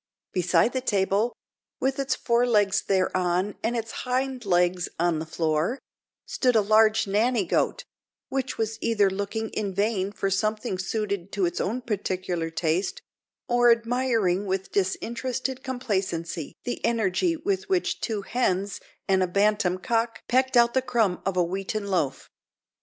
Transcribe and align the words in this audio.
Beside 0.33 0.73
the 0.73 0.81
table, 0.81 1.31
with 1.79 1.99
its 1.99 2.15
fore 2.15 2.47
legs 2.47 2.81
thereon 2.81 3.53
and 3.61 3.77
its 3.77 3.91
hind 4.01 4.45
legs 4.45 4.89
on 4.99 5.19
the 5.19 5.27
floor, 5.27 5.77
stood 6.25 6.55
a 6.55 6.61
large 6.61 7.05
nanny 7.05 7.45
goat, 7.45 7.83
which 8.27 8.57
was 8.57 8.79
either 8.81 9.11
looking 9.11 9.51
in 9.51 9.75
vain 9.75 10.11
for 10.11 10.31
something 10.31 10.79
suited 10.79 11.31
to 11.33 11.45
its 11.45 11.61
own 11.61 11.83
particular 11.83 12.49
taste, 12.49 13.03
or 13.47 13.69
admiring 13.71 14.47
with 14.47 14.71
disinterested 14.71 15.63
complacency 15.63 16.55
the 16.63 16.83
energy 16.83 17.35
with 17.37 17.69
which 17.69 18.01
two 18.01 18.23
hens 18.23 18.79
and 19.07 19.21
a 19.21 19.27
bantam 19.27 19.77
cock 19.77 20.23
pecked 20.27 20.57
out 20.57 20.73
the 20.73 20.81
crumb 20.81 21.21
of 21.27 21.37
a 21.37 21.43
wheaten 21.43 21.85
loaf. 21.85 22.27